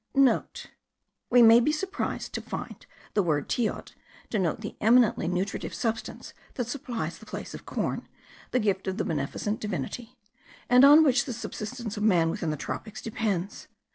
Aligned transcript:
(* 0.67 1.29
We 1.29 1.43
may 1.43 1.59
be 1.59 1.71
surprised 1.71 2.33
to 2.33 2.41
find 2.41 2.87
the 3.13 3.21
word 3.21 3.47
teot 3.47 3.93
denote 4.31 4.61
the 4.61 4.75
eminently 4.81 5.27
nutritive 5.27 5.75
substance 5.75 6.33
that 6.55 6.65
supplies 6.67 7.19
the 7.19 7.27
place 7.27 7.53
of 7.53 7.67
corn 7.67 8.07
(the 8.49 8.57
gift 8.59 8.87
of 8.87 8.99
a 8.99 9.03
beneficent 9.05 9.59
divinity), 9.59 10.17
and 10.67 10.83
on 10.83 11.03
which 11.03 11.25
the 11.25 11.33
subsistence 11.33 11.97
of 11.97 12.03
man 12.03 12.31
within 12.31 12.49
the 12.49 12.57
tropics 12.57 12.99
depends. 12.99 13.67